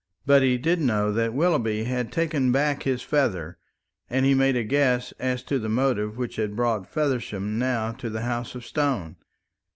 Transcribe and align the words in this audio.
But 0.25 0.41
he 0.41 0.57
did 0.57 0.81
know 0.81 1.11
that 1.11 1.31
Willoughby 1.31 1.83
had 1.83 2.11
taken 2.11 2.51
back 2.51 2.81
his 2.81 3.03
feather, 3.03 3.59
and 4.09 4.25
he 4.25 4.33
made 4.33 4.55
a 4.55 4.63
guess 4.63 5.11
as 5.19 5.43
to 5.43 5.59
the 5.59 5.69
motive 5.69 6.17
which 6.17 6.37
had 6.37 6.55
brought 6.55 6.89
Feversham 6.91 7.59
now 7.59 7.91
to 7.91 8.09
the 8.09 8.21
House 8.23 8.55
of 8.55 8.65
Stone. 8.65 9.17